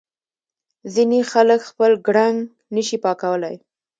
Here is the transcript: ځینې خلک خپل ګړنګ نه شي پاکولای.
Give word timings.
ځینې 0.93 1.19
خلک 1.31 1.59
خپل 1.69 1.91
ګړنګ 2.07 2.37
نه 2.75 2.81
شي 2.87 2.97
پاکولای. 3.03 3.55